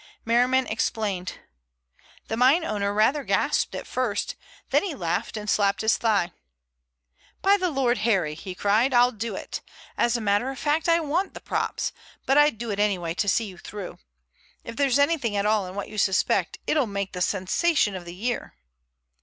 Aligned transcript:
Merriman 0.25 0.65
explained. 0.65 1.33
The 2.27 2.35
mineowner 2.35 2.91
rather 2.91 3.23
gasped 3.23 3.75
at 3.75 3.85
first, 3.85 4.35
then 4.71 4.83
he 4.83 4.95
laughed 4.95 5.37
and 5.37 5.47
slapped 5.47 5.81
his 5.81 5.95
thigh. 5.95 6.31
"By 7.43 7.55
the 7.57 7.69
Lord 7.69 7.99
Harry!" 7.99 8.33
he 8.33 8.55
cried, 8.55 8.95
"I'll 8.95 9.11
do 9.11 9.35
it! 9.35 9.61
As 9.99 10.17
a 10.17 10.19
matter 10.19 10.49
of 10.49 10.57
fact 10.57 10.89
I 10.89 10.99
want 11.01 11.35
the 11.35 11.39
props, 11.39 11.91
but 12.25 12.35
I'd 12.35 12.57
do 12.57 12.71
it 12.71 12.79
anyway 12.79 13.13
to 13.13 13.29
see 13.29 13.45
you 13.45 13.59
through. 13.59 13.99
If 14.63 14.75
there's 14.75 14.97
anything 14.97 15.35
at 15.35 15.45
all 15.45 15.67
in 15.67 15.75
what 15.75 15.87
you 15.87 15.99
suspect 15.99 16.57
it'll 16.65 16.87
make 16.87 17.13
the 17.13 17.21
sensation 17.21 17.95
of 17.95 18.05
the 18.05 18.15
year." 18.15 18.55